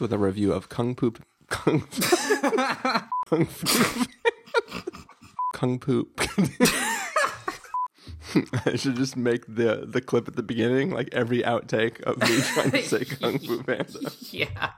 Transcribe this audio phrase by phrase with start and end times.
[0.00, 3.46] with a review of Kung Poop Kung Fu
[5.54, 6.20] Kung Poop.
[8.66, 12.40] I should just make the the clip at the beginning, like every outtake of me
[12.40, 14.12] trying to say Kung Fu Panda.
[14.30, 14.70] Yeah.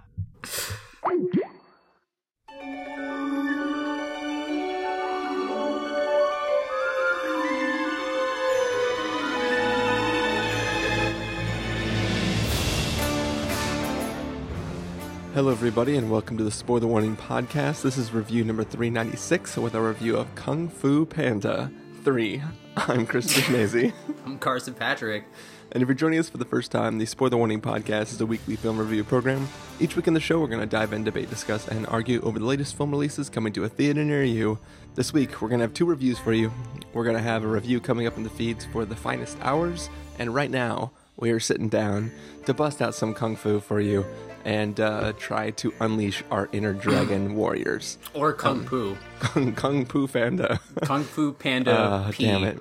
[15.41, 17.81] Hello, everybody, and welcome to the Spoiler Warning Podcast.
[17.81, 21.73] This is review number 396 with a review of Kung Fu Panda
[22.05, 22.43] 3.
[22.77, 23.95] I'm Chris Schnese.
[24.27, 25.25] I'm Carson Patrick.
[25.73, 28.27] And if you're joining us for the first time, the Spoiler Warning Podcast is a
[28.27, 29.49] weekly film review program.
[29.81, 32.39] Each week in the show, we're going to dive in, debate, discuss, and argue over
[32.39, 34.59] the latest film releases coming to a theater near you.
[34.95, 36.53] This week, we're going to have two reviews for you.
[36.93, 39.89] We're going to have a review coming up in the feeds for The Finest Hours,
[40.19, 42.11] and right now, we are sitting down
[42.45, 44.05] to bust out some kung fu for you
[44.45, 47.99] and uh, try to unleash our inner dragon warriors.
[48.15, 48.97] Or Kung Fu.
[49.21, 50.61] Kung, kung Fu Panda.
[50.83, 52.59] Kung Fu Panda Uh, damn it.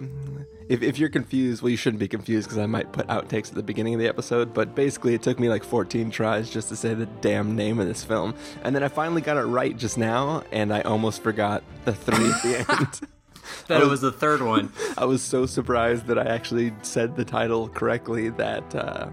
[0.68, 3.56] If, if you're confused, well, you shouldn't be confused because I might put outtakes at
[3.56, 4.54] the beginning of the episode.
[4.54, 7.88] But basically, it took me like 14 tries just to say the damn name of
[7.88, 8.36] this film.
[8.64, 12.30] And then I finally got it right just now, and I almost forgot the three
[12.30, 13.00] at the end.
[13.68, 14.72] That it was the third one.
[14.98, 19.10] I was so surprised that I actually said the title correctly that uh,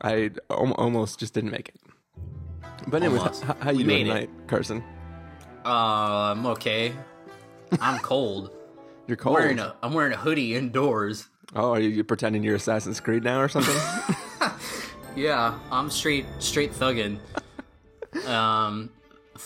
[0.00, 1.80] I almost just didn't make it.
[2.86, 3.42] But anyways, Almost.
[3.44, 4.08] how you We doing it.
[4.08, 4.84] tonight, Carson?
[5.64, 6.92] Uh, I'm okay.
[7.80, 8.50] I'm cold.
[9.06, 9.34] You're I'm cold.
[9.34, 11.28] wearing a I'm wearing a hoodie indoors.
[11.54, 13.76] oh, are you pretending you're Assassin's Creed now or something?
[15.16, 17.18] Yeah, I'm straight straight thuggin'.
[18.28, 18.90] Um,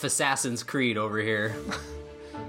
[0.03, 1.55] Assassin's Creed over here.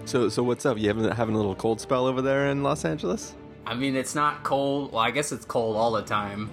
[0.06, 0.78] so, so what's up?
[0.78, 3.34] You having having a little cold spell over there in Los Angeles?
[3.66, 4.92] I mean, it's not cold.
[4.94, 6.50] Well, I guess it's cold all the time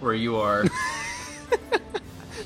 [0.00, 0.64] where you are.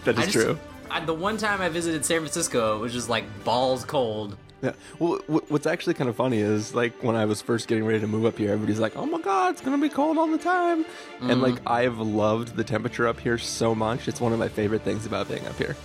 [0.04, 0.58] That is just, true.
[0.92, 4.36] I, the one time I visited San Francisco, it was just like balls cold.
[4.60, 4.72] Yeah.
[4.98, 7.98] Well, wh- what's actually kind of funny is like when I was first getting ready
[8.00, 10.38] to move up here, everybody's like, "Oh my God, it's gonna be cold all the
[10.38, 10.84] time,"
[11.20, 11.70] and like mm.
[11.70, 14.06] I've loved the temperature up here so much.
[14.06, 15.76] It's one of my favorite things about being up here.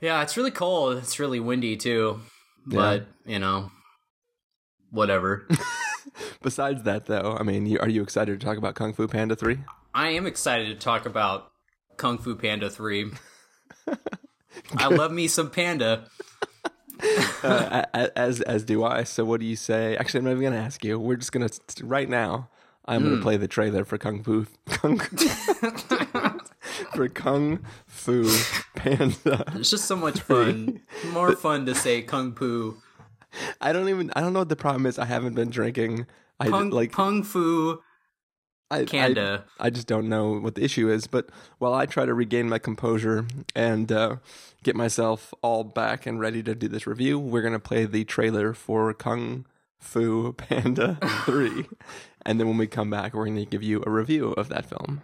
[0.00, 0.98] Yeah, it's really cold.
[0.98, 2.20] It's really windy too.
[2.66, 3.72] But, you know,
[4.90, 5.48] whatever.
[6.42, 9.34] Besides that, though, I mean, you, are you excited to talk about Kung Fu Panda
[9.34, 9.58] Three?
[9.94, 11.50] I am excited to talk about
[11.96, 13.10] Kung Fu Panda 3.
[14.76, 16.06] I love me some panda.
[17.42, 19.04] uh, as as do I.
[19.04, 19.96] So what do you say?
[19.96, 20.98] Actually, I'm not even gonna ask you.
[20.98, 21.48] We're just gonna
[21.82, 22.48] right now.
[22.86, 24.98] I'm gonna play the trailer for Kung Fu Kung
[26.94, 28.28] for Kung Fu
[28.74, 29.44] Panda.
[29.54, 30.80] It's just so much fun.
[31.12, 32.78] More fun to say Kung Fu.
[33.60, 34.10] I don't even.
[34.16, 34.98] I don't know what the problem is.
[34.98, 36.06] I haven't been drinking.
[36.40, 37.80] I like Kung Fu
[38.70, 39.44] I, Kanda.
[39.58, 41.06] I, I just don't know what the issue is.
[41.06, 44.16] But while I try to regain my composure and uh,
[44.62, 48.54] get myself all back and ready to do this review, we're gonna play the trailer
[48.54, 49.46] for Kung
[49.78, 51.66] Fu Panda Three,
[52.24, 55.02] and then when we come back, we're gonna give you a review of that film.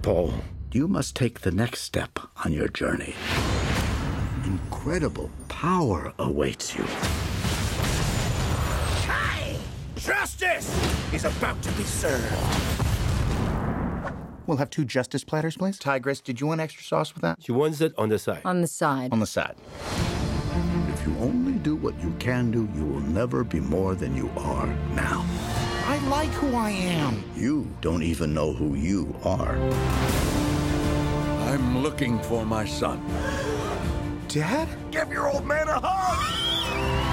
[0.00, 0.32] Po,
[0.72, 3.14] you must take the next step on your journey.
[4.44, 6.84] Incredible power awaits you.
[10.04, 10.68] Justice
[11.12, 12.34] is about to be served.
[14.48, 15.78] We'll have two justice platters, please.
[15.78, 17.40] Tigress, did you want extra sauce with that?
[17.40, 18.40] She wants it on the side.
[18.44, 19.12] on the side.
[19.12, 19.54] On the side.
[20.88, 24.28] If you only do what you can do, you will never be more than you
[24.38, 25.24] are now.
[25.86, 27.22] I like who I am.
[27.36, 29.54] You don't even know who you are.
[31.48, 33.00] I'm looking for my son.
[34.26, 34.68] Dad?
[34.90, 37.11] Give your old man a hug.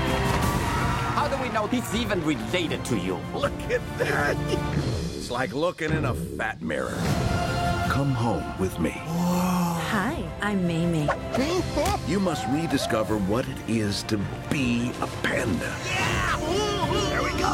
[1.19, 3.19] How do we know he's even related to you?
[3.35, 4.37] Look at that.
[5.17, 6.97] It's like looking in a fat mirror.
[7.89, 8.91] Come home with me.
[8.95, 11.09] Hi, I'm Mei Mei.
[12.07, 14.17] You must rediscover what it is to
[14.49, 15.75] be a panda.
[15.87, 16.37] Yeah!
[17.09, 17.51] There we go.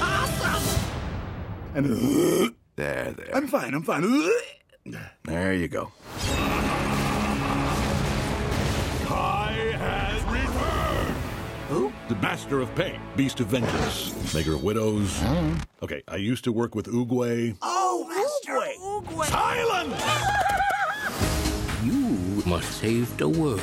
[0.00, 0.88] Awesome.
[1.74, 3.34] And there, there.
[3.34, 4.30] I'm fine, I'm fine.
[5.24, 5.90] There you go.
[12.34, 15.22] Master of Pain, Beast of Vengeance, Maker of Widows.
[15.84, 17.56] Okay, I used to work with Oogway.
[17.62, 19.26] Oh, Master Oogway.
[19.26, 20.02] Silence.
[21.84, 23.60] You must save the world.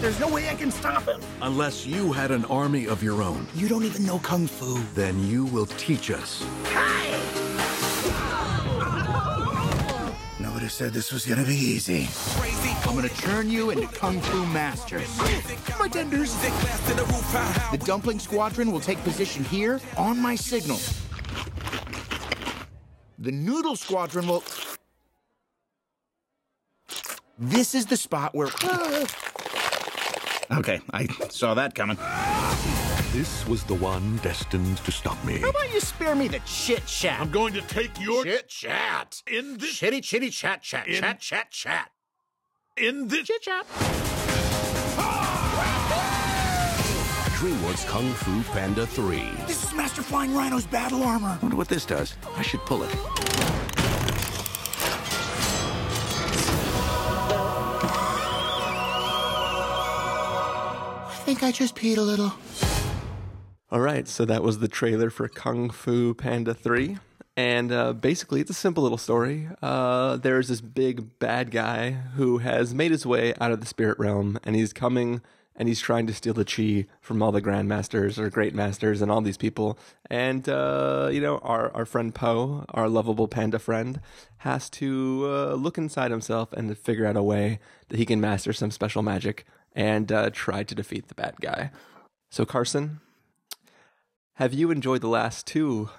[0.00, 1.20] There's no way I can stop him.
[1.42, 4.82] Unless you had an army of your own, You don't even know Kung Fu.
[4.96, 6.44] then you will teach us.
[6.64, 7.45] Nobody
[10.66, 12.08] have said this was gonna be easy.
[12.88, 15.16] I'm gonna turn you into Kung Fu masters.
[15.78, 16.34] My tenders.
[17.70, 20.78] The Dumpling Squadron will take position here on my signal.
[23.20, 24.42] The Noodle Squadron will.
[27.38, 28.48] This is the spot where.
[28.64, 29.06] Ah.
[30.58, 31.96] okay, I saw that coming.
[33.16, 35.38] This was the one destined to stop me.
[35.38, 37.18] How about you spare me the chit chat?
[37.18, 41.18] I'm going to take your chit chat in this chitty chitty chat chat In- chat
[41.18, 41.90] chat chat
[42.76, 43.64] in this chit chat.
[47.38, 49.30] DreamWorks Kung Fu Panda 3.
[49.46, 51.38] This is Master Flying Rhino's battle armor.
[51.40, 52.18] Wonder what this does.
[52.36, 52.94] I should pull it.
[61.08, 62.34] I think I just peed a little.
[63.68, 66.98] All right, so that was the trailer for Kung Fu Panda 3.
[67.36, 69.48] And uh, basically, it's a simple little story.
[69.60, 73.98] Uh, there's this big bad guy who has made his way out of the spirit
[73.98, 75.20] realm, and he's coming
[75.56, 79.10] and he's trying to steal the chi from all the grandmasters or great masters and
[79.10, 79.76] all these people.
[80.08, 84.00] And, uh, you know, our, our friend Po, our lovable panda friend,
[84.38, 87.58] has to uh, look inside himself and figure out a way
[87.88, 91.72] that he can master some special magic and uh, try to defeat the bad guy.
[92.30, 93.00] So, Carson,
[94.36, 95.90] have you enjoyed the last two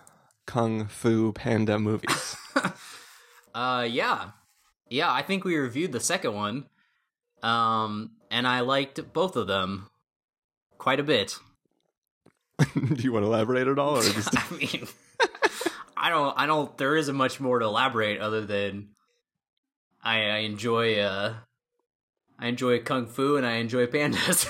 [0.46, 2.36] Kung Fu Panda movies?
[3.56, 4.32] Uh, yeah,
[4.88, 5.12] yeah.
[5.12, 6.66] I think we reviewed the second one,
[7.42, 9.90] um, and I liked both of them
[10.78, 11.40] quite a bit.
[12.76, 14.88] Do you want to elaborate at all, or just I mean,
[15.98, 16.78] I don't, I don't.
[16.78, 18.90] There isn't much more to elaborate other than
[20.04, 21.34] I, I enjoy, uh,
[22.38, 24.48] I enjoy kung fu and I enjoy pandas.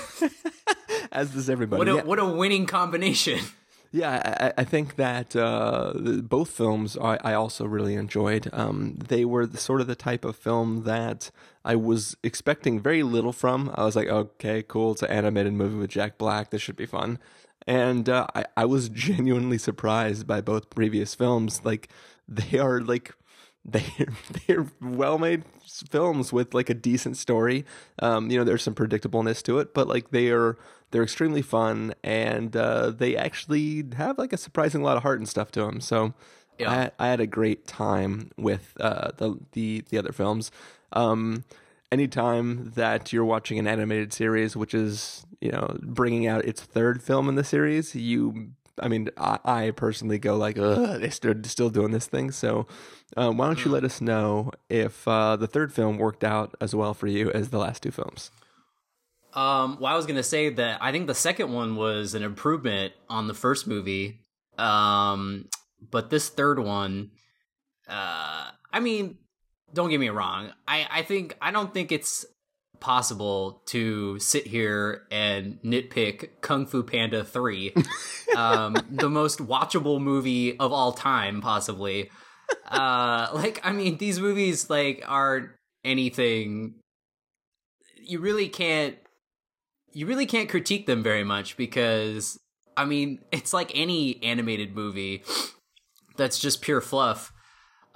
[1.12, 1.78] as does everybody?
[1.78, 3.40] what a yeah, what a winning combination.
[3.90, 5.92] Yeah I, I think that uh,
[6.22, 8.48] both films I, I also really enjoyed.
[8.52, 11.30] Um, they were the, sort of the type of film that
[11.64, 13.72] I was expecting very little from.
[13.74, 16.50] I was like, okay, cool, it's an animated movie with Jack Black.
[16.50, 17.18] This should be fun.
[17.66, 21.62] And uh, I, I was genuinely surprised by both previous films.
[21.64, 21.88] Like
[22.26, 23.14] they are like
[23.64, 24.14] they're
[24.46, 25.44] they're well made
[25.90, 27.64] films with like a decent story.
[27.98, 30.56] Um, you know, there's some predictableness to it, but like they are
[30.90, 35.28] they're extremely fun and uh, they actually have like a surprising lot of heart and
[35.28, 35.80] stuff to them.
[35.80, 36.14] So
[36.58, 36.90] Yeah.
[36.98, 40.50] I, I had a great time with uh, the the the other films.
[40.92, 41.44] Um,
[41.92, 47.02] anytime that you're watching an animated series, which is you know bringing out its third
[47.02, 51.34] film in the series, you I mean, I, I personally go like, Ugh, they're still,
[51.42, 52.30] still doing this thing.
[52.30, 52.66] So,
[53.16, 56.74] um, why don't you let us know if uh, the third film worked out as
[56.76, 58.30] well for you as the last two films?
[59.34, 62.94] Um, well, I was gonna say that I think the second one was an improvement
[63.08, 64.20] on the first movie.
[64.56, 65.46] Um,
[65.90, 67.10] but this third one,
[67.88, 69.18] uh, I mean,
[69.72, 70.52] don't get me wrong.
[70.66, 72.26] I, I think I don't think it's
[72.80, 77.74] possible to sit here and nitpick Kung Fu Panda 3,
[78.36, 82.10] um, the most watchable movie of all time, possibly.
[82.66, 85.50] Uh, like, I mean, these movies, like, aren't
[85.84, 86.74] anything.
[88.00, 88.96] You really can't.
[89.98, 92.38] You really can't critique them very much because,
[92.76, 95.22] I mean, it's like any animated movie
[96.16, 97.32] that's just pure fluff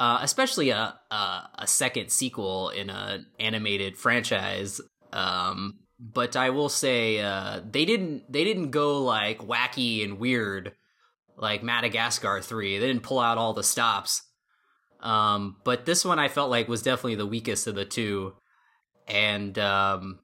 [0.03, 4.81] uh, especially a, a a second sequel in an animated franchise.
[5.13, 10.73] Um, but I will say uh, they didn't they didn't go like wacky and weird
[11.37, 12.79] like Madagascar three.
[12.79, 14.23] They didn't pull out all the stops.
[14.99, 18.35] Um, but this one I felt like was definitely the weakest of the two.
[19.07, 20.19] And um,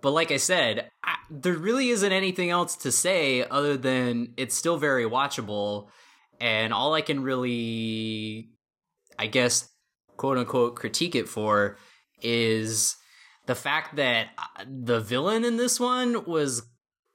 [0.00, 4.54] but like I said, I, there really isn't anything else to say other than it's
[4.54, 5.88] still very watchable.
[6.40, 8.54] And all I can really
[9.18, 9.68] I guess,
[10.16, 11.78] quote unquote, critique it for
[12.22, 12.96] is
[13.46, 16.62] the fact that uh, the villain in this one was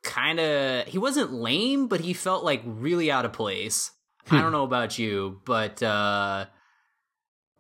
[0.03, 3.91] kind of, he wasn't lame, but he felt like really out of place.
[4.31, 6.45] I don't know about you, but uh,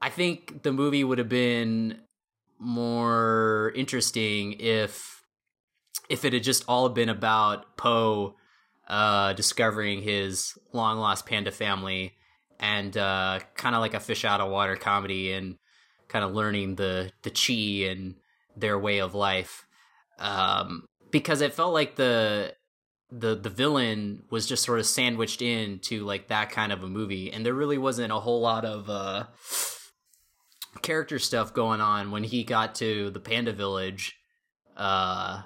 [0.01, 1.99] I think the movie would have been
[2.59, 5.23] more interesting if
[6.09, 8.35] if it had just all been about Po
[8.87, 12.15] uh, discovering his long lost panda family
[12.59, 15.57] and uh, kind of like a fish out of water comedy and
[16.07, 18.15] kind of learning the the chi and
[18.57, 19.65] their way of life.
[20.17, 22.55] Um, because it felt like the
[23.11, 27.31] the the villain was just sort of sandwiched into like that kind of a movie.
[27.31, 29.25] And there really wasn't a whole lot of uh,
[30.81, 34.15] character stuff going on when he got to the panda village
[34.77, 35.41] uh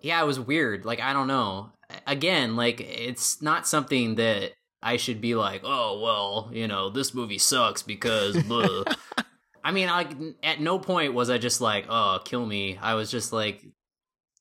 [0.00, 1.70] yeah it was weird like i don't know
[2.06, 7.14] again like it's not something that I should be like, oh well, you know, this
[7.14, 8.42] movie sucks because.
[8.44, 8.84] blah."
[9.62, 10.06] I mean, I
[10.42, 12.78] at no point was I just like, oh, kill me.
[12.80, 13.62] I was just like,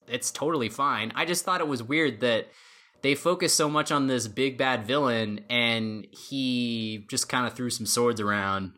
[0.07, 1.11] it's totally fine.
[1.13, 2.47] I just thought it was weird that
[3.01, 7.69] they focused so much on this big bad villain, and he just kind of threw
[7.69, 8.73] some swords around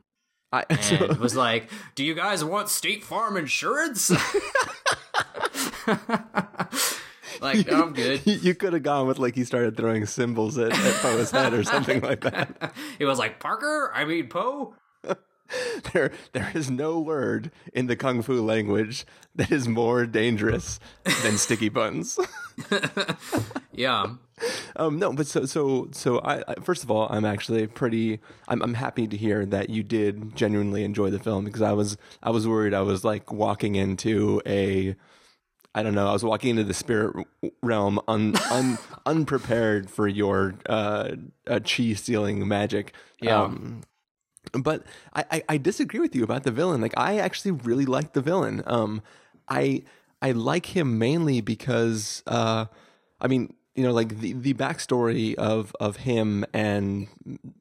[0.51, 4.09] I, and was like, "Do you guys want State Farm insurance?"
[7.41, 8.21] like I'm good.
[8.25, 11.63] You could have gone with like he started throwing symbols at, at Po's head or
[11.63, 12.73] something like that.
[12.97, 13.91] He was like Parker.
[13.93, 14.75] I mean Po.
[15.93, 19.05] there, there is no word in the kung fu language
[19.35, 20.79] that is more dangerous
[21.23, 22.19] than sticky buns.
[23.71, 24.07] yeah.
[24.75, 26.19] Um, no, but so so so.
[26.19, 28.19] I, I, first of all, I'm actually pretty.
[28.47, 31.97] I'm I'm happy to hear that you did genuinely enjoy the film because I was
[32.23, 34.95] I was worried I was like walking into a.
[35.73, 36.09] I don't know.
[36.09, 37.25] I was walking into the spirit
[37.61, 41.11] realm un, un unprepared for your uh,
[41.47, 42.93] chi stealing magic.
[43.21, 43.43] Yeah.
[43.43, 43.83] Um,
[44.53, 44.83] but
[45.13, 46.81] I, I, I, disagree with you about the villain.
[46.81, 48.63] Like I actually really like the villain.
[48.65, 49.01] Um,
[49.47, 49.83] I
[50.21, 52.65] I like him mainly because uh,
[53.19, 57.07] I mean you know, like the, the backstory of, of him and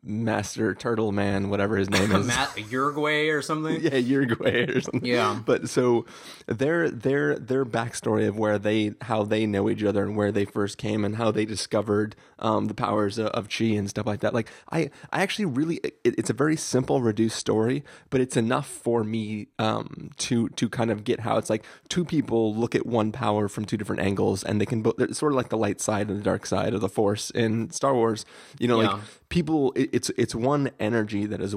[0.03, 3.81] Master Turtle Man, whatever his name is, Matt Uruguay or something.
[3.81, 5.05] yeah, Uruguay or something.
[5.05, 5.41] Yeah.
[5.45, 6.07] But so
[6.47, 10.45] their their their backstory of where they how they know each other and where they
[10.45, 14.21] first came and how they discovered um, the powers of, of chi and stuff like
[14.21, 14.35] that.
[14.35, 18.67] Like I I actually really it, it's a very simple reduced story, but it's enough
[18.67, 22.85] for me um, to to kind of get how it's like two people look at
[22.85, 25.81] one power from two different angles and they can both sort of like the light
[25.81, 28.25] side side and the dark side of the Force in Star Wars.
[28.59, 28.93] You know, yeah.
[28.93, 31.55] like people, it, it's it's one energy that is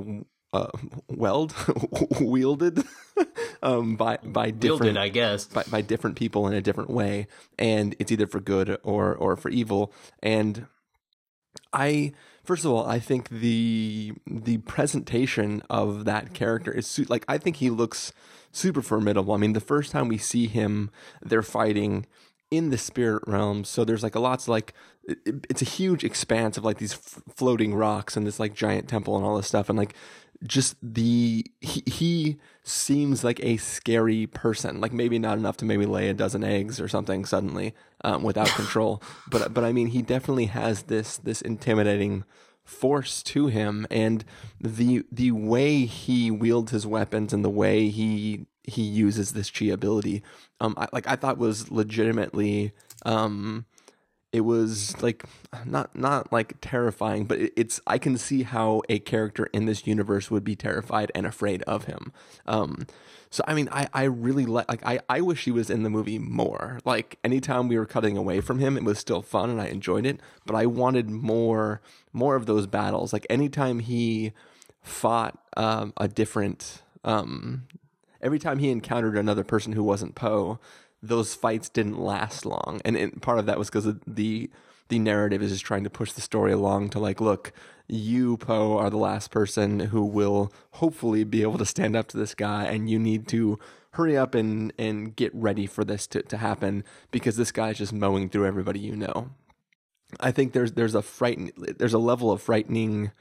[0.53, 0.67] uh,
[1.07, 1.55] weld
[2.19, 2.83] wielded
[3.63, 7.27] um, by by different, wielded, I guess, by, by different people in a different way,
[7.57, 9.93] and it's either for good or or for evil.
[10.21, 10.67] And
[11.71, 17.37] I first of all, I think the the presentation of that character is like I
[17.37, 18.13] think he looks
[18.51, 19.33] super formidable.
[19.33, 20.91] I mean, the first time we see him,
[21.23, 22.05] they're fighting
[22.53, 23.63] in the spirit realm.
[23.63, 27.21] So there's like a lots like it, it's a huge expanse of like these f-
[27.35, 29.69] floating rocks and this like giant temple and all this stuff.
[29.69, 29.95] And like
[30.43, 34.79] just the he, he seems like a scary person.
[34.79, 38.47] Like maybe not enough to maybe lay a dozen eggs or something suddenly um, without
[38.55, 39.01] control.
[39.29, 42.23] But but i mean he definitely has this this intimidating
[42.63, 43.87] force to him.
[43.89, 44.23] And
[44.61, 49.65] the the way he wields his weapons and the way he he uses this chi
[49.65, 50.23] ability
[50.59, 52.73] um I, like i thought was legitimately
[53.05, 53.65] um
[54.31, 55.25] it was like
[55.65, 59.85] not not like terrifying but it, it's i can see how a character in this
[59.85, 62.11] universe would be terrified and afraid of him
[62.45, 62.85] um
[63.33, 65.89] so I mean, I I really like like I I wish he was in the
[65.89, 66.79] movie more.
[66.85, 70.05] Like anytime we were cutting away from him, it was still fun and I enjoyed
[70.05, 70.19] it.
[70.45, 71.81] But I wanted more
[72.13, 73.11] more of those battles.
[73.11, 74.33] Like anytime he
[74.83, 77.63] fought um, a different um,
[78.23, 80.59] every time he encountered another person who wasn't Po,
[81.01, 82.81] those fights didn't last long.
[82.85, 84.49] And, and part of that was because the
[84.89, 87.53] the narrative is just trying to push the story along to like, look,
[87.87, 92.17] you, Po, are the last person who will hopefully be able to stand up to
[92.17, 93.57] this guy, and you need to
[93.91, 97.93] hurry up and, and get ready for this to, to happen because this guy's just
[97.93, 99.29] mowing through everybody you know.
[100.19, 103.11] I think there's there's a frighten there's a level of frighteningness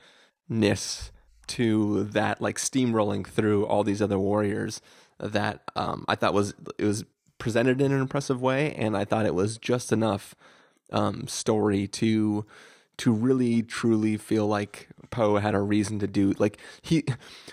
[1.49, 4.81] to that like steamrolling through all these other warriors
[5.19, 7.05] that um, I thought was it was
[7.39, 10.35] presented in an impressive way, and I thought it was just enough
[10.93, 12.45] um, story to
[12.99, 17.05] to really truly feel like Po had a reason to do like he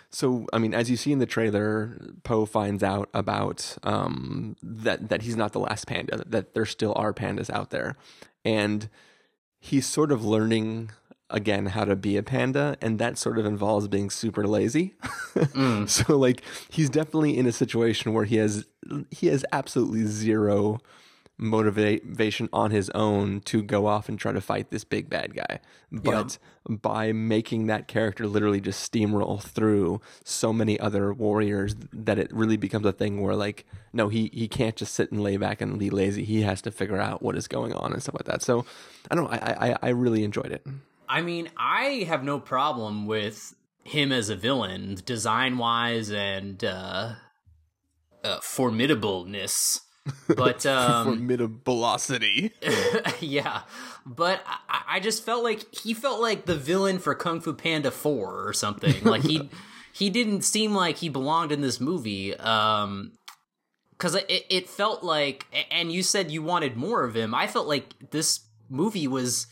[0.10, 5.10] so I mean as you see in the trailer Po finds out about um that
[5.10, 7.96] that he's not the last panda that there still are pandas out there.
[8.46, 8.89] And
[9.60, 10.91] he's sort of learning
[11.29, 14.95] again how to be a panda and that sort of involves being super lazy
[15.36, 15.88] mm.
[15.88, 18.65] so like he's definitely in a situation where he has
[19.12, 20.79] he has absolutely zero
[21.39, 25.59] motivation on his own to go off and try to fight this big bad guy.
[25.89, 26.38] But
[26.69, 26.75] yeah.
[26.75, 32.57] by making that character literally just steamroll through so many other warriors that it really
[32.57, 35.79] becomes a thing where like no he he can't just sit and lay back and
[35.79, 36.25] be lazy.
[36.25, 38.41] He has to figure out what is going on and stuff like that.
[38.41, 38.65] So
[39.09, 40.67] I don't know, I I, I really enjoyed it.
[41.09, 47.13] I mean, I have no problem with him as a villain, design wise and uh,
[48.23, 49.81] uh formidableness
[50.35, 51.27] but um,
[51.65, 52.51] velocity.
[53.19, 53.61] yeah,
[54.05, 57.91] but I, I, just felt like he felt like the villain for Kung Fu Panda
[57.91, 59.03] Four or something.
[59.03, 59.49] Like he
[59.93, 62.35] he didn't seem like he belonged in this movie.
[62.37, 63.13] Um,
[63.91, 67.35] because it, it felt like, and you said you wanted more of him.
[67.35, 68.39] I felt like this
[68.69, 69.47] movie was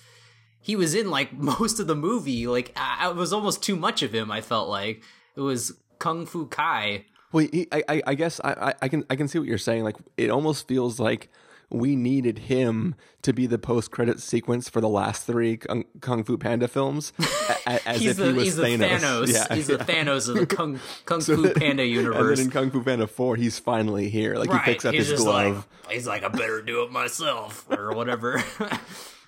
[0.68, 2.46] he was in like most of the movie.
[2.46, 4.30] Like I, it was almost too much of him.
[4.30, 5.02] I felt like
[5.36, 9.28] it was Kung Fu Kai well, he, I, I guess I, I can I can
[9.28, 9.84] see what you're saying.
[9.84, 11.30] Like it almost feels like
[11.70, 16.24] we needed him to be the post credit sequence for the last three Kung, Kung
[16.24, 17.12] Fu Panda films,
[17.66, 19.00] as he's if the, he was he's Thanos.
[19.00, 19.34] Thanos.
[19.34, 19.78] Yeah, he's the.
[19.78, 22.40] Thanos of the Kung, Kung So Fu then- Panda universe.
[22.40, 24.36] And in Kung Fu Panda 4, he's finally here.
[24.36, 24.64] Like right.
[24.64, 25.68] he picks up he's his glove.
[25.84, 28.42] like he's like I better do it myself or whatever.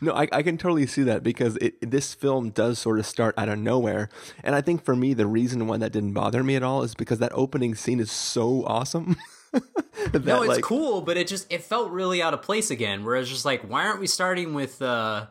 [0.01, 3.36] No, I, I can totally see that because it, this film does sort of start
[3.38, 4.10] out of nowhere.
[4.44, 6.96] And I think for me, the reason why that didn't bother me at all is
[6.96, 9.18] because that opening scene is so awesome.
[9.51, 13.03] that, no, it's like, cool, but it just it felt really out of place again.
[13.03, 15.27] Whereas just like, why aren't we starting with uh,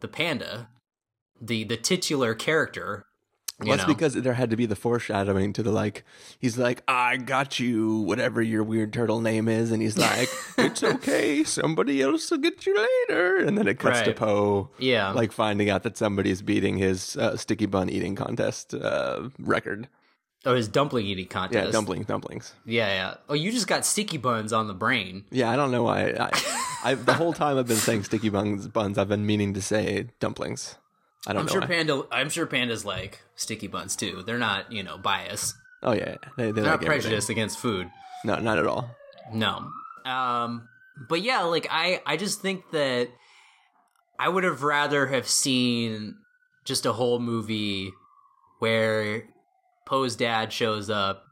[0.00, 0.68] the panda,
[1.40, 3.04] the the titular character?
[3.60, 3.92] Well, that's know?
[3.94, 6.04] because there had to be the foreshadowing to the like,
[6.38, 9.72] he's like, I got you, whatever your weird turtle name is.
[9.72, 11.42] And he's like, it's okay.
[11.42, 13.38] Somebody else will get you later.
[13.38, 15.10] And then it cuts to Po, Yeah.
[15.10, 19.88] like finding out that somebody's beating his uh, sticky bun eating contest uh, record.
[20.46, 21.66] oh, his dumpling eating contest.
[21.66, 22.54] Yeah, dumplings, dumplings.
[22.64, 23.14] Yeah, yeah.
[23.28, 25.24] Oh, you just got sticky buns on the brain.
[25.32, 26.10] Yeah, I don't know why.
[26.10, 26.30] I,
[26.84, 28.98] I the whole time I've been saying sticky buns, buns.
[28.98, 30.76] I've been meaning to say dumplings.
[31.26, 31.52] I don't I'm know.
[31.52, 31.66] sure why.
[31.66, 32.02] Panda.
[32.10, 34.22] I'm sure pandas like sticky buns too.
[34.24, 35.54] They're not, you know, biased.
[35.82, 37.90] oh yeah, they, they They're like not prejudiced against food.
[38.24, 38.88] No, not at all.
[39.32, 39.70] No.
[40.04, 40.68] Um
[41.08, 43.08] but yeah, like I I just think that
[44.18, 46.16] I would have rather have seen
[46.64, 47.92] just a whole movie
[48.58, 49.24] where
[49.86, 51.24] Po's dad shows up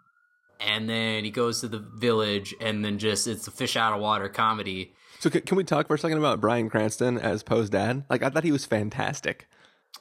[0.60, 4.00] and then he goes to the village and then just it's a fish out of
[4.00, 4.92] water comedy.
[5.18, 8.04] So can, can we talk for a second about Bryan Cranston as Po's dad?
[8.08, 9.48] Like I thought he was fantastic.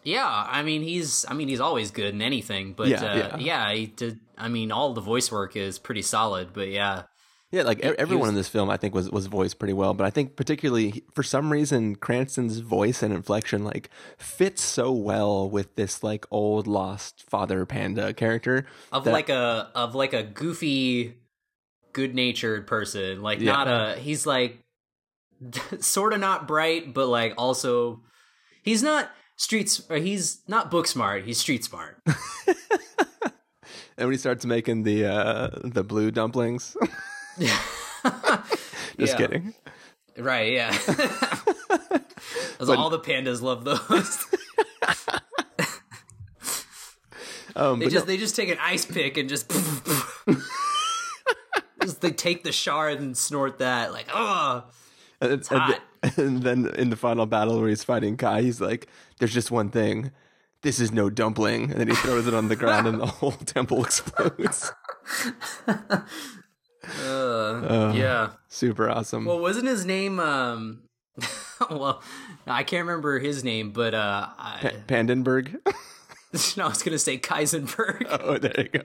[0.04, 3.38] Yeah, I mean he's I mean he's always good in anything, but Yeah, uh, yeah.
[3.38, 7.04] yeah, he did I mean all the voice work is pretty solid, but yeah.
[7.52, 9.94] Yeah, like e- everyone was- in this film, I think was was voiced pretty well.
[9.94, 15.50] But I think particularly for some reason, Cranston's voice and inflection like fits so well
[15.50, 18.66] with this like old lost father panda character.
[18.92, 21.16] of that- like a of like a goofy
[21.94, 23.54] good natured person like Yeah.
[23.54, 24.60] not a he's like
[25.80, 28.02] sort of not bright but like also
[28.64, 32.56] he's not streets or he's not book smart he's street smart and
[33.98, 36.75] when he starts making the uh the blue dumplings,
[37.39, 37.54] just
[38.98, 39.15] Yeah.
[39.18, 39.54] kidding.
[40.18, 40.72] right yeah
[42.57, 44.25] 'Cause all the pandas love those
[47.57, 49.50] Um, they just no- they just take an ice pick and just
[51.81, 54.66] just they take the shard and snort that like oh
[55.22, 55.79] and, hot.
[56.18, 58.87] and then in the final battle where he's fighting Kai, he's like,
[59.20, 60.11] "There's just one thing.
[60.61, 63.31] This is no dumpling." And then he throws it on the ground, and the whole
[63.31, 64.72] temple explodes.
[65.68, 66.01] uh,
[67.96, 69.25] yeah Super awesome.
[69.25, 70.20] Well, wasn't his name?
[70.20, 70.83] Um,
[71.70, 72.01] well,
[72.46, 75.57] I can't remember his name, but uh, I, Pandenberg.
[76.57, 78.05] no, I was gonna say Kaisenberg.
[78.09, 78.83] oh, there you go.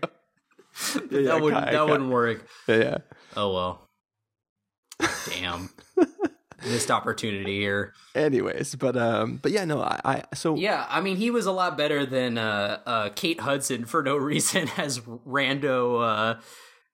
[0.94, 1.84] Yeah, yeah, that wouldn't Kai- that Kai.
[1.84, 2.46] wouldn't work.
[2.68, 2.98] Yeah, yeah.
[3.36, 3.86] Oh well.
[5.28, 5.70] Damn.
[6.64, 7.94] Missed opportunity here.
[8.14, 11.52] Anyways, but um, but yeah, no, I, I so Yeah, I mean, he was a
[11.52, 16.40] lot better than uh, uh, Kate Hudson for no reason as rando uh,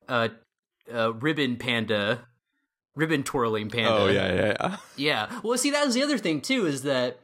[0.08, 0.28] uh,
[0.92, 2.26] uh, ribbon panda,
[2.94, 3.90] ribbon twirling panda.
[3.90, 4.76] Oh yeah, yeah, yeah.
[4.96, 5.40] Yeah.
[5.42, 7.18] Well, see, that was the other thing too, is that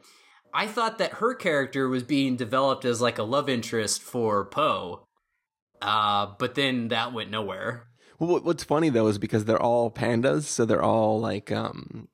[0.53, 5.05] I thought that her character was being developed as like a love interest for Po,
[5.81, 7.87] uh, but then that went nowhere.
[8.19, 12.07] Well, what's funny though is because they're all pandas, so they're all like um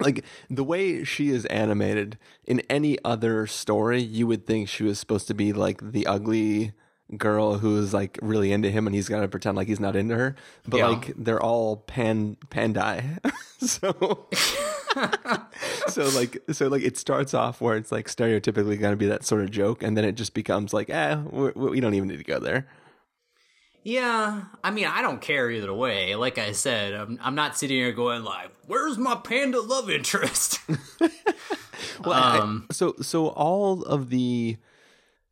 [0.00, 4.98] like the way she is animated in any other story, you would think she was
[4.98, 6.72] supposed to be like the ugly
[7.18, 10.16] girl who's like really into him and he's got to pretend like he's not into
[10.16, 10.34] her.
[10.66, 10.86] But Yeah.
[10.88, 13.18] like they're all pan pandai.
[13.60, 14.26] so
[15.88, 19.24] so like so like it starts off where it's like stereotypically going to be that
[19.24, 22.18] sort of joke and then it just becomes like eh we we don't even need
[22.18, 22.66] to go there.
[23.84, 26.14] Yeah, I mean, I don't care either way.
[26.16, 30.58] Like I said, I'm, I'm not sitting here going like, "Where's my panda love interest?"
[32.02, 34.56] Well, I- Um, so so all of the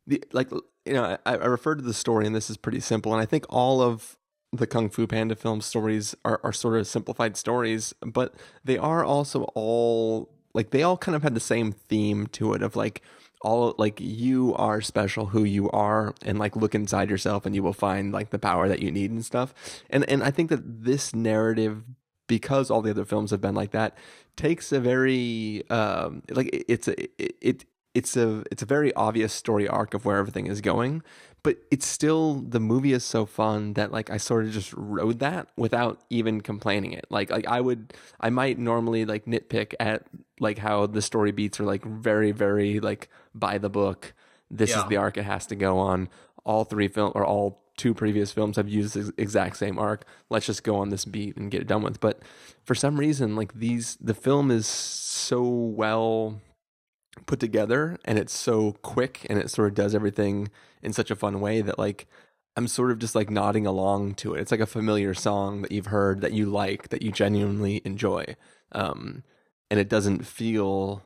[0.07, 3.11] the like you know I, I referred to the story and this is pretty simple
[3.13, 4.17] and I think all of
[4.51, 9.03] the Kung Fu Panda film stories are, are sort of simplified stories, but they are
[9.03, 13.01] also all like they all kind of had the same theme to it of like
[13.43, 17.61] all like you are special who you are and like look inside yourself and you
[17.61, 19.53] will find like the power that you need and stuff.
[19.89, 21.83] And and I think that this narrative
[22.27, 23.95] because all the other films have been like that
[24.37, 26.95] takes a very um like it- it's a
[27.45, 31.03] it it's a it's a very obvious story arc of where everything is going
[31.43, 35.19] but it's still the movie is so fun that like I sort of just rode
[35.19, 40.07] that without even complaining it like like I would I might normally like nitpick at
[40.39, 44.13] like how the story beats are like very very like by the book
[44.49, 46.09] this is the arc it has to go on
[46.45, 50.05] all three film or all two previous films have used the exact same arc.
[50.29, 51.99] Let's just go on this beat and get it done with.
[51.99, 52.21] But
[52.63, 56.39] for some reason, like these, the film is so well
[57.25, 60.49] put together and it's so quick and it sort of does everything
[60.81, 62.07] in such a fun way that like
[62.55, 64.41] I'm sort of just like nodding along to it.
[64.41, 68.35] It's like a familiar song that you've heard that you like that you genuinely enjoy.
[68.71, 69.23] Um,
[69.71, 71.03] and it doesn't feel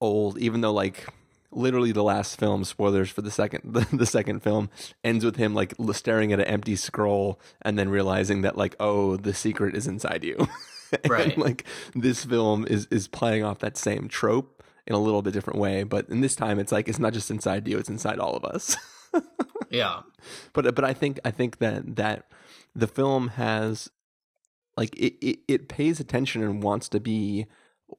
[0.00, 1.06] old even though like
[1.50, 4.70] literally the last film spoilers for the second the, the second film
[5.02, 9.16] ends with him like staring at an empty scroll and then realizing that like oh
[9.16, 10.48] the secret is inside you
[11.08, 11.64] right and, like
[11.94, 14.57] this film is is playing off that same trope
[14.88, 17.30] in a little bit different way but in this time it's like it's not just
[17.30, 18.76] inside you it's inside all of us.
[19.70, 20.00] Yeah.
[20.52, 22.26] But but i think i think that that
[22.74, 23.90] the film has
[24.76, 27.46] like it, it, it pays attention and wants to be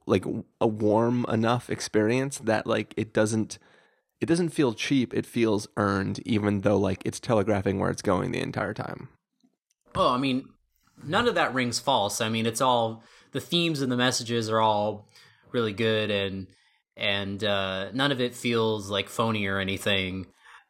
[0.06, 0.26] like
[0.62, 3.58] a warm enough experience that like it doesn't
[4.22, 8.32] it doesn't feel cheap it feels earned even though like it's telegraphing where it's going
[8.32, 9.10] the entire time.
[9.96, 10.50] Oh i mean
[11.04, 12.22] none of that rings false.
[12.22, 15.08] I mean it's all the themes and the messages are all
[15.52, 16.48] really good and
[17.00, 20.26] and uh, none of it feels like phony or anything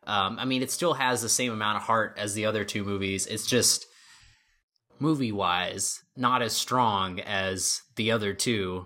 [0.08, 2.84] um, i mean it still has the same amount of heart as the other two
[2.84, 3.86] movies it's just
[5.00, 8.86] movie wise not as strong as the other two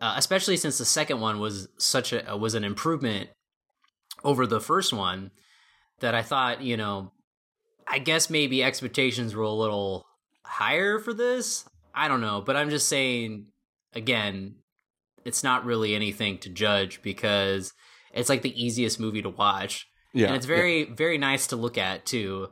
[0.00, 3.30] uh, especially since the second one was such a was an improvement
[4.24, 5.30] over the first one
[6.00, 7.12] that I thought, you know,
[7.86, 10.04] I guess maybe expectations were a little
[10.44, 11.64] higher for this.
[11.94, 13.46] I don't know, but I'm just saying
[13.94, 14.56] again,
[15.24, 17.72] it's not really anything to judge because
[18.12, 19.88] it's like the easiest movie to watch.
[20.12, 20.28] Yeah.
[20.28, 20.94] And it's very yeah.
[20.94, 22.48] very nice to look at too.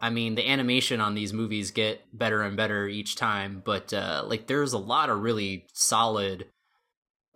[0.00, 4.24] I mean, the animation on these movies get better and better each time, but uh
[4.26, 6.46] like there's a lot of really solid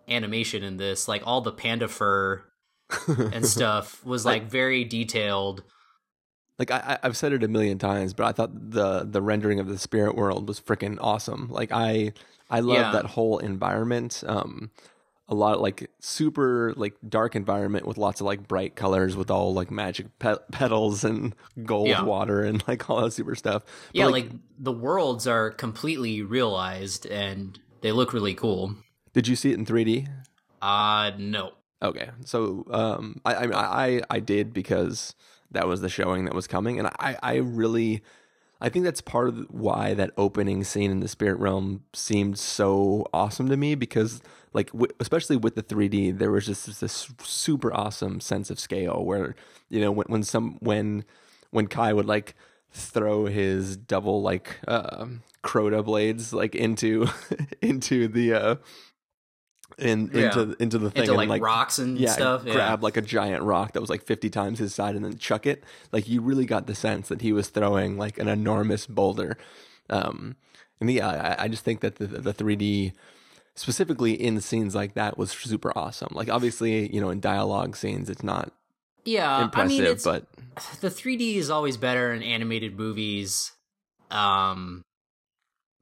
[0.09, 1.09] animation in this.
[1.09, 2.45] Like all the panda fur
[3.09, 5.63] and stuff was like very detailed.
[6.59, 9.69] Like I, I've said it a million times, but I thought the the rendering of
[9.69, 11.49] the spirit world was freaking awesome.
[11.51, 12.13] Like I
[12.51, 12.93] I love yeah.
[12.93, 14.23] that whole environment.
[14.27, 14.71] Um,
[15.27, 19.31] a lot of, like super like dark environment with lots of like bright colors with
[19.31, 22.03] all like magic pe- petals and gold yeah.
[22.03, 23.65] water and like all that super stuff.
[23.65, 28.77] But, yeah, like, like the worlds are completely realized and they look really cool.
[29.15, 30.09] Did you see it in 3D?
[30.61, 31.53] Uh no.
[31.83, 35.15] Okay, so um, I I I I did because
[35.51, 38.03] that was the showing that was coming, and I I really.
[38.65, 43.07] I think that's part of why that opening scene in the spirit realm seemed so
[43.13, 44.23] awesome to me because,
[44.55, 49.05] like, w- especially with the 3D, there was just this super awesome sense of scale
[49.05, 49.35] where
[49.69, 51.05] you know when when some when
[51.51, 52.35] when Kai would like
[52.71, 55.09] throw his double like uh,
[55.43, 57.07] Crota blades like into
[57.61, 58.55] into the uh,
[59.79, 60.27] in yeah.
[60.27, 62.45] into into the thing into, and like, like rocks and yeah, stuff.
[62.45, 65.47] Grab like a giant rock that was like fifty times his size and then chuck
[65.47, 65.65] it.
[65.93, 69.37] Like you really got the sense that he was throwing like an enormous boulder.
[69.91, 70.37] Um,
[70.81, 72.93] and yeah, I, I just think that the the three D
[73.55, 76.09] specifically in scenes like that was super awesome.
[76.13, 78.53] Like obviously, you know, in dialogue scenes, it's not
[79.05, 80.27] yeah impressive, I mean, it's, but
[80.81, 83.53] the 3D is always better in animated movies.
[84.11, 84.83] Um,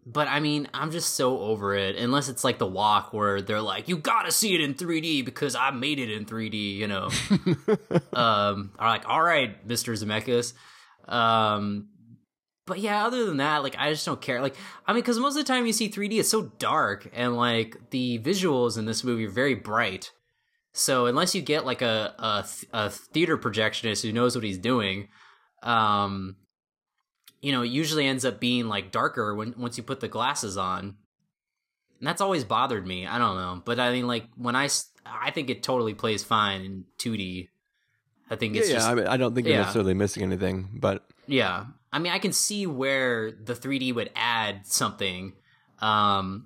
[0.04, 1.96] but I mean, I'm just so over it.
[1.96, 5.54] Unless it's like the walk where they're like, "You gotta see it in 3D because
[5.54, 7.08] I made it in 3D," you know.
[8.12, 10.54] um, are like, "All right, Mister Zemeckis."
[11.06, 11.88] Um,
[12.66, 14.40] but yeah, other than that, like, I just don't care.
[14.40, 17.36] Like, I mean, because most of the time you see 3D, it's so dark, and
[17.36, 20.10] like the visuals in this movie are very bright.
[20.72, 25.08] So unless you get like a a, a theater projectionist who knows what he's doing,
[25.62, 26.36] um,
[27.42, 30.56] you know, it usually ends up being like darker when once you put the glasses
[30.56, 30.96] on.
[31.98, 33.06] And that's always bothered me.
[33.06, 34.68] I don't know, but I mean, like when I,
[35.04, 37.48] I think it totally plays fine in 2D.
[38.30, 38.92] I think it's yeah, just, yeah.
[38.92, 39.54] I, mean, I don't think yeah.
[39.54, 44.10] you're necessarily missing anything, but yeah, I mean, I can see where the 3D would
[44.16, 45.34] add something.
[45.80, 46.44] Um,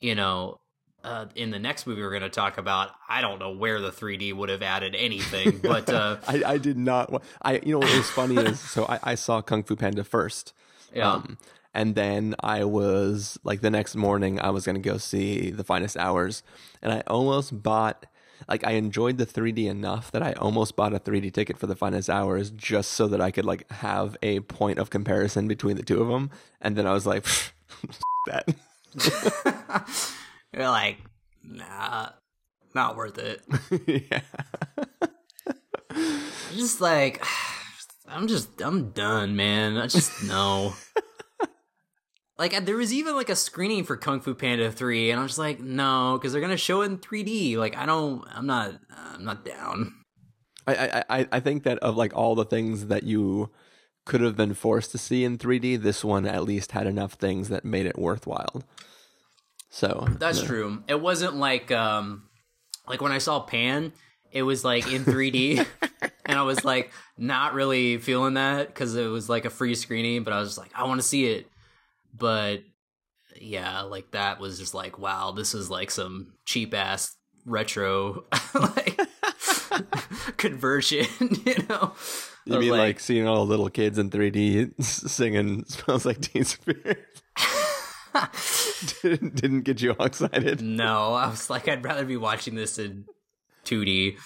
[0.00, 0.58] you know,
[1.04, 3.90] uh, in the next movie we're going to talk about, I don't know where the
[3.90, 7.22] 3D would have added anything, but uh, I, I, did not.
[7.42, 10.52] I you know what was funny is so I, I, saw Kung Fu Panda first,
[10.94, 11.38] yeah, um,
[11.74, 15.64] and then I was like the next morning I was going to go see The
[15.64, 16.42] Finest Hours,
[16.80, 18.06] and I almost bought.
[18.48, 21.76] Like I enjoyed the 3D enough that I almost bought a 3D ticket for the
[21.76, 25.84] finest hours just so that I could like have a point of comparison between the
[25.84, 26.28] two of them.
[26.60, 27.24] And then I was like,
[28.26, 28.48] that.
[30.52, 30.98] You're like,
[31.42, 32.10] nah,
[32.74, 33.42] not worth it.
[34.10, 34.20] yeah.
[36.54, 37.24] just like,
[38.08, 39.78] I'm just, I'm done, man.
[39.78, 40.74] I just no.
[42.38, 45.38] like, there was even like a screening for Kung Fu Panda 3, and I was
[45.38, 47.56] like, no, because they're gonna show it in 3D.
[47.56, 49.94] Like, I don't, I'm not, I'm not down.
[50.66, 53.50] I, I, I think that of like all the things that you
[54.04, 57.48] could have been forced to see in 3D, this one at least had enough things
[57.48, 58.62] that made it worthwhile.
[59.72, 60.46] So That's yeah.
[60.46, 60.82] true.
[60.86, 62.24] It wasn't like um
[62.86, 63.92] like when I saw Pan,
[64.30, 65.66] it was like in 3D
[66.26, 70.24] and I was like not really feeling that cuz it was like a free screening,
[70.24, 71.50] but I was just like I want to see it.
[72.14, 72.64] But
[73.40, 79.00] yeah, like that was just like wow, this is like some cheap ass retro like
[80.36, 81.06] conversion,
[81.46, 81.94] you know.
[82.44, 87.06] You mean like, seeing all the little kids in 3D singing "Smells Like Teen Spirit"?
[89.02, 90.62] didn't, didn't get you all excited?
[90.62, 93.04] No, I was like, I'd rather be watching this in
[93.64, 94.16] 2D.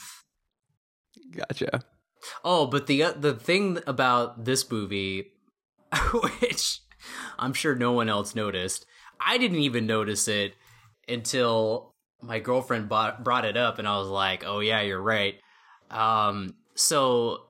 [1.34, 1.82] Gotcha.
[2.44, 5.32] Oh, but the the thing about this movie,
[6.40, 6.80] which
[7.38, 8.86] I'm sure no one else noticed,
[9.20, 10.54] I didn't even notice it
[11.08, 15.36] until my girlfriend bought, brought it up, and I was like, "Oh yeah, you're right."
[15.90, 17.45] Um, so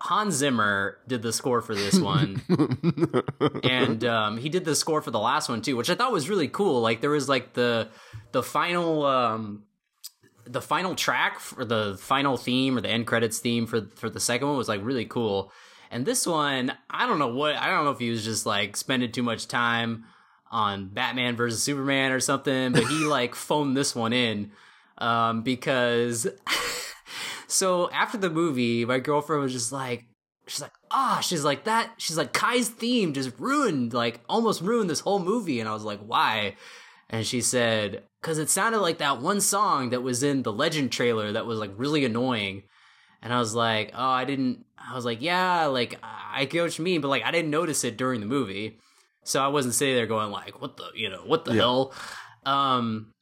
[0.00, 2.40] Hans Zimmer did the score for this one,
[3.62, 6.28] and um, he did the score for the last one too, which I thought was
[6.30, 6.80] really cool.
[6.80, 7.88] Like there was like the
[8.32, 9.64] the final um,
[10.46, 14.20] the final track for the final theme or the end credits theme for for the
[14.20, 15.52] second one was like really cool.
[15.90, 18.76] And this one, I don't know what I don't know if he was just like
[18.76, 20.04] spending too much time
[20.50, 24.50] on Batman versus Superman or something, but he like phoned this one in
[24.98, 26.26] um, because
[27.50, 30.04] so after the movie, my girlfriend was just like,
[30.46, 31.92] she's like, ah, oh, she's like that.
[31.98, 35.84] She's like Kai's theme just ruined, like almost ruined this whole movie, and I was
[35.84, 36.56] like, why?
[37.08, 40.92] And she said, because it sounded like that one song that was in the Legend
[40.92, 42.62] trailer that was like really annoying.
[43.22, 44.64] And I was like, oh, I didn't.
[44.78, 47.84] I was like, yeah, like I get what you mean, but like I didn't notice
[47.84, 48.78] it during the movie,
[49.24, 51.60] so I wasn't sitting there going like, what the, you know, what the yeah.
[51.60, 51.92] hell.
[52.46, 53.12] Um,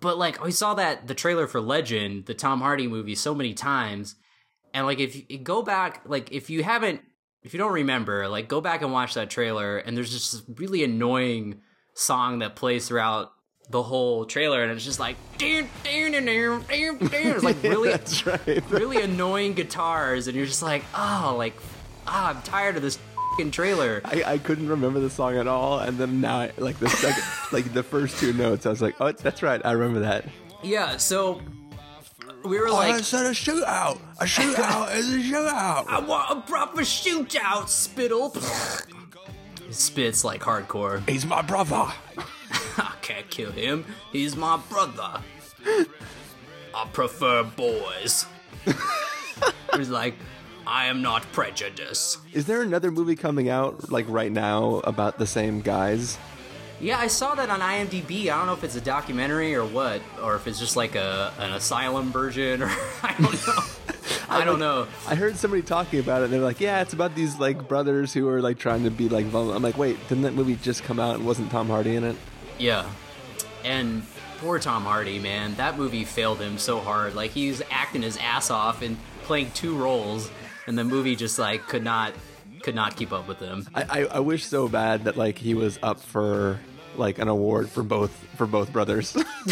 [0.00, 3.54] but like we saw that the trailer for Legend, the Tom Hardy movie, so many
[3.54, 4.16] times,
[4.74, 7.02] and like if you go back, like if you haven't,
[7.42, 10.58] if you don't remember, like go back and watch that trailer, and there's just this
[10.58, 11.60] really annoying
[11.94, 13.32] song that plays throughout
[13.70, 15.16] the whole trailer, and it's just like,
[17.36, 18.70] it's like really, That's right.
[18.70, 21.54] really annoying guitars, and you're just like, oh, like,
[22.06, 22.98] ah, oh, I'm tired of this
[23.52, 24.00] trailer.
[24.04, 27.22] I, I couldn't remember the song at all, and then now, I, like the second,
[27.52, 30.24] like the first two notes, I was like, oh, that's right, I remember that.
[30.62, 31.40] Yeah, so
[32.44, 33.98] we were oh, like, I said a shootout.
[34.20, 35.86] A shootout is a shootout.
[35.88, 38.34] I want a proper shootout, Spittle.
[39.70, 41.06] Spits like hardcore.
[41.08, 41.92] He's my brother.
[42.78, 43.84] I can't kill him.
[44.12, 45.22] He's my brother.
[46.74, 48.26] I prefer boys.
[49.74, 50.14] He's like,
[50.66, 52.18] I am not prejudiced.
[52.32, 56.18] Is there another movie coming out like right now about the same guys?
[56.80, 58.22] Yeah, I saw that on IMDb.
[58.30, 61.32] I don't know if it's a documentary or what, or if it's just like a
[61.38, 62.66] an asylum version, or
[63.02, 63.62] I don't know.
[64.28, 64.86] I don't know.
[65.06, 66.24] I heard somebody talking about it.
[66.24, 69.08] and They're like, "Yeah, it's about these like brothers who are like trying to be
[69.08, 69.56] like." Vulnerable.
[69.56, 72.16] I'm like, "Wait, didn't that movie just come out and wasn't Tom Hardy in it?"
[72.58, 72.90] Yeah,
[73.64, 74.02] and
[74.38, 77.14] poor Tom Hardy, man, that movie failed him so hard.
[77.14, 80.30] Like he's acting his ass off and playing two roles,
[80.66, 82.12] and the movie just like could not
[82.62, 83.66] could not keep up with him.
[83.74, 86.58] I, I, I wish so bad that like he was up for
[86.96, 89.12] like an award for both for both brothers.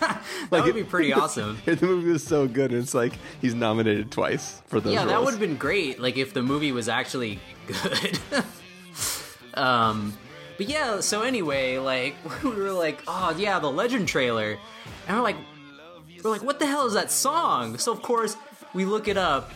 [0.00, 1.58] that like, would be pretty awesome.
[1.64, 2.72] the movie was so good.
[2.72, 4.92] and it's like he's nominated twice for those.
[4.92, 5.10] Yeah, roles.
[5.10, 6.00] that would have been great.
[6.00, 8.18] Like if the movie was actually good.
[9.54, 10.16] um,
[10.56, 11.00] but yeah.
[11.00, 14.58] So anyway, like we were like, oh yeah, the Legend trailer,
[15.08, 15.36] and we're like,
[16.22, 17.78] we're like, what the hell is that song?
[17.78, 18.36] So of course
[18.74, 19.50] we look it up,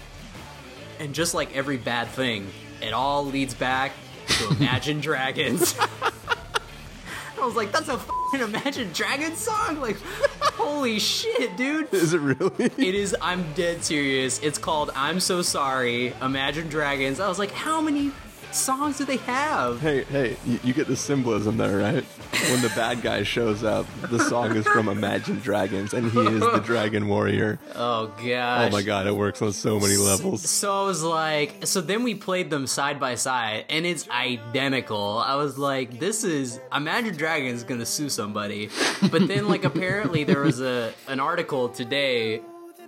[0.98, 2.46] and just like every bad thing,
[2.80, 3.92] it all leads back
[4.28, 5.74] to Imagine Dragons.
[7.40, 9.80] I was like, that's a fucking Imagine Dragons song?
[9.80, 9.96] Like,
[10.40, 11.92] holy shit, dude.
[11.92, 12.70] Is it really?
[12.78, 14.38] It is, I'm dead serious.
[14.40, 17.20] It's called I'm So Sorry, Imagine Dragons.
[17.20, 18.12] I was like, how many
[18.55, 19.81] songs do they have?
[19.81, 22.05] Hey, hey, you, you get the symbolism there, right?
[22.51, 26.40] When the bad guy shows up, the song is from Imagine Dragons, and he is
[26.40, 27.59] the Dragon Warrior.
[27.75, 28.69] Oh gosh!
[28.69, 30.49] Oh my god, it works on so many levels.
[30.49, 35.19] So I was like, so then we played them side by side, and it's identical.
[35.19, 38.71] I was like, this is Imagine Dragons gonna sue somebody,
[39.11, 42.40] but then like apparently there was a an article today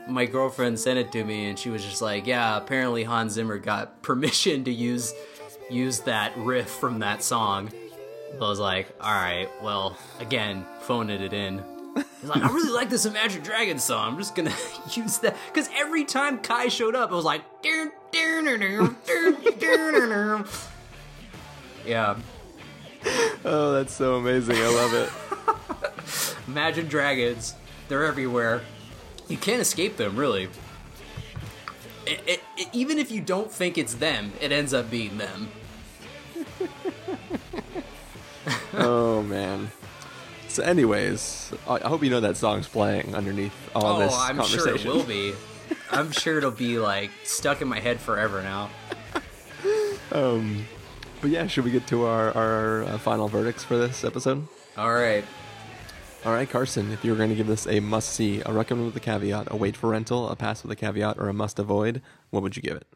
[0.08, 3.58] my girlfriend sent it to me and she was just like, yeah, apparently Hans Zimmer
[3.58, 5.12] got permission to use
[5.70, 7.70] use that riff from that song.
[8.34, 11.62] I was like, all right, well, again, phoning it in.
[12.20, 14.12] He's like, I really like this Imagine Dragons song.
[14.12, 14.54] I'm just gonna
[14.92, 17.42] use that because every time Kai showed up, it was like,
[21.86, 22.16] yeah.
[23.44, 24.56] Oh, that's so amazing!
[24.56, 26.36] I love it.
[26.48, 27.54] Imagine Dragons,
[27.88, 28.62] they're everywhere.
[29.28, 30.48] You can't escape them, really.
[32.06, 35.48] It, it, even if you don't think it's them, it ends up being them.
[38.74, 39.70] oh man.
[40.48, 44.12] So, anyways, I hope you know that song's playing underneath all this.
[44.14, 45.34] oh, this I'm sure it will be.
[45.90, 48.70] I'm sure it'll be like stuck in my head forever now.
[50.12, 50.66] Um,
[51.20, 54.46] but yeah, should we get to our our uh, final verdicts for this episode?
[54.76, 55.24] All right.
[56.26, 58.86] All right, Carson, if you were going to give this a must see, a recommend
[58.86, 61.60] with a caveat, a wait for rental, a pass with a caveat, or a must
[61.60, 62.88] avoid, what would you give it?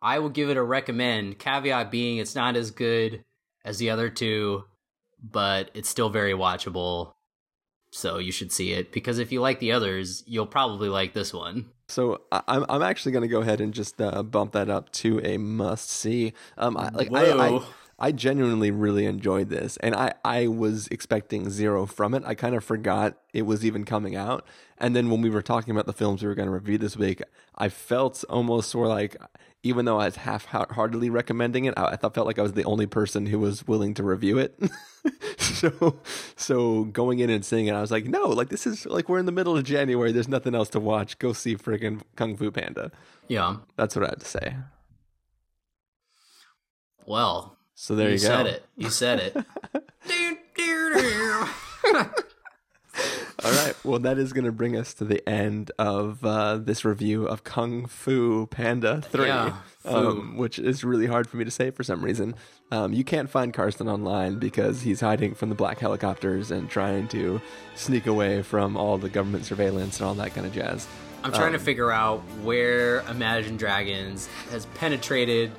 [0.00, 1.38] I will give it a recommend.
[1.38, 3.22] Caveat being it's not as good
[3.66, 4.64] as the other two,
[5.22, 7.12] but it's still very watchable.
[7.90, 11.34] So you should see it because if you like the others, you'll probably like this
[11.34, 11.66] one.
[11.88, 14.90] So I- I'm I'm actually going to go ahead and just uh, bump that up
[14.92, 16.32] to a must see.
[16.56, 17.64] Um, I, like I, I Whoa.
[18.02, 22.24] I genuinely really enjoyed this, and I I was expecting zero from it.
[22.26, 24.44] I kind of forgot it was even coming out,
[24.76, 26.96] and then when we were talking about the films we were going to review this
[26.96, 27.22] week,
[27.56, 29.16] I felt almost sort of like.
[29.64, 32.86] Even though I was half-heartedly recommending it, I I felt like I was the only
[32.86, 34.58] person who was willing to review it.
[35.38, 36.00] so,
[36.34, 39.20] so going in and seeing it, I was like, no, like this is like we're
[39.20, 40.10] in the middle of January.
[40.10, 41.16] There's nothing else to watch.
[41.20, 42.90] Go see friggin' Kung Fu Panda.
[43.28, 43.58] Yeah.
[43.76, 44.56] That's what I had to say.
[47.06, 48.26] Well, So there you, you go.
[48.26, 48.64] said it.
[48.76, 49.36] You said it.
[53.44, 53.74] All right.
[53.84, 57.42] Well, that is going to bring us to the end of uh, this review of
[57.42, 61.82] Kung Fu Panda 3, Yeah, um, which is really hard for me to say for
[61.82, 62.34] some reason.
[62.70, 67.08] Um, you can't find Carson online because he's hiding from the black helicopters and trying
[67.08, 67.40] to
[67.74, 70.86] sneak away from all the government surveillance and all that kind of jazz.
[71.24, 75.50] I'm trying to Um, figure out where Imagine Dragons has penetrated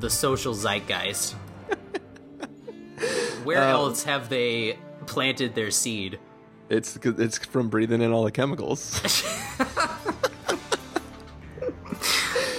[0.00, 1.34] the social zeitgeist.
[3.44, 6.18] where Uh, else have they planted their seed?
[6.68, 9.00] It's it's from breathing in all the chemicals.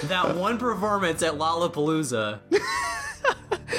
[0.04, 2.38] That one performance at Lollapalooza.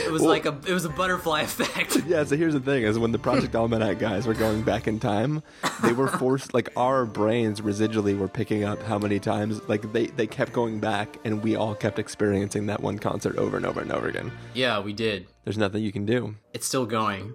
[0.07, 1.97] It was like a it was a butterfly effect.
[2.07, 4.99] yeah, so here's the thing: is when the Project Almanac guys were going back in
[4.99, 5.43] time,
[5.83, 6.53] they were forced.
[6.53, 9.61] Like our brains residually were picking up how many times.
[9.67, 13.57] Like they they kept going back, and we all kept experiencing that one concert over
[13.57, 14.31] and over and over again.
[14.53, 15.27] Yeah, we did.
[15.43, 16.35] There's nothing you can do.
[16.53, 17.33] It's still going.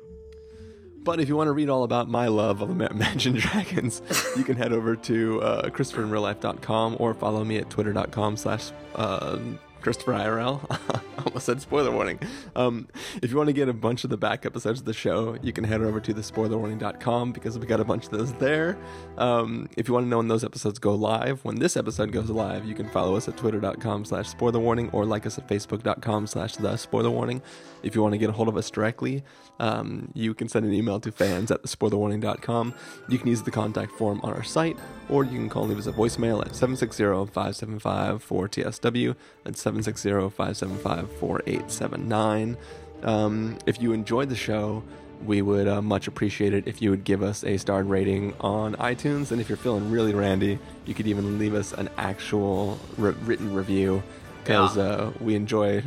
[1.04, 4.00] But if you want to read all about my love of Ima- Imagine Dragons,
[4.36, 9.38] you can head over to uh, ChristopherInRealLife.com or follow me at twitter.com slash uh,
[9.82, 11.04] Christopher IRL.
[11.26, 12.18] Almost said spoiler warning.
[12.56, 12.88] Um,
[13.22, 15.52] if you want to get a bunch of the back episodes of the show, you
[15.52, 18.78] can head over to thespoilerwarning.com because we got a bunch of those there.
[19.18, 22.30] Um, if you want to know when those episodes go live, when this episode goes
[22.30, 26.26] live, you can follow us at twitter.com slash spoiler warning or like us at facebook.com
[26.26, 27.42] slash the spoiler warning.
[27.82, 29.22] If you want to get a hold of us directly,
[29.60, 32.74] um, you can send an email to fans at thespoilerwarning.com.
[33.08, 35.78] You can use the contact form on our site, or you can call and leave
[35.78, 39.16] us a voicemail at 760-575-4TSW.
[39.44, 42.56] That's 760-575-4879.
[43.02, 44.82] Um, if you enjoyed the show,
[45.24, 48.74] we would uh, much appreciate it if you would give us a starred rating on
[48.76, 49.30] iTunes.
[49.30, 53.54] And if you're feeling really randy, you could even leave us an actual ri- written
[53.54, 54.02] review
[54.42, 54.82] because Yeah.
[54.82, 55.82] uh, we enjoy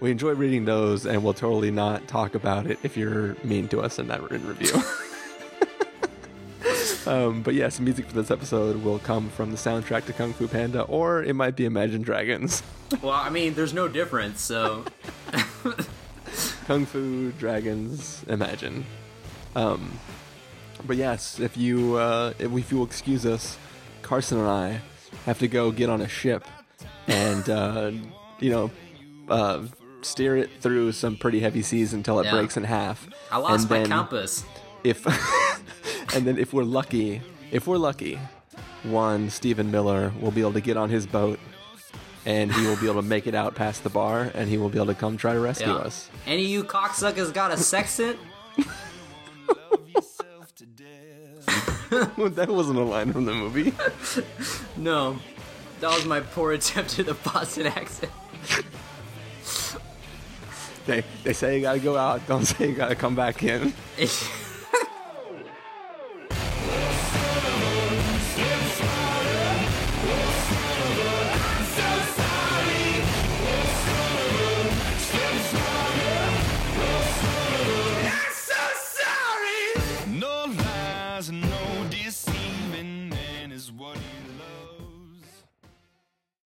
[0.00, 3.80] we enjoy reading those, and we'll totally not talk about it if you're mean to
[3.80, 4.80] us in that written review.
[7.08, 10.46] um, but yes, music for this episode will come from the soundtrack to Kung Fu
[10.46, 12.62] Panda, or it might be Imagine Dragons.
[13.02, 14.82] Well, I mean, there's no difference, so
[16.66, 18.86] Kung Fu Dragons Imagine.
[19.54, 19.92] Um,
[20.86, 23.58] but yes, if you uh, if, if you'll excuse us,
[24.02, 24.80] Carson and I
[25.26, 26.44] have to go get on a ship
[27.06, 27.90] and uh,
[28.40, 28.70] you know
[29.28, 29.64] uh,
[30.02, 32.32] steer it through some pretty heavy seas until it Yeah.
[32.32, 33.06] breaks in half.
[33.30, 34.44] I lost And my compass.
[34.84, 35.04] If
[36.14, 38.18] and then if we're lucky, if we're lucky,
[38.84, 41.38] one Stephen Miller will be able to get on his boat.
[42.26, 44.68] And he will be able to make it out past the bar, and he will
[44.68, 45.76] be able to come try to rescue Yeah.
[45.76, 46.10] us.
[46.26, 48.18] Any of you cocksuckers got a sextant?
[51.90, 53.72] that wasn't a line from the movie.
[54.76, 55.18] No.
[55.80, 58.12] That was my poor attempt at a Boston accent.
[60.86, 63.72] They they say you gotta go out, don't say you gotta come back in.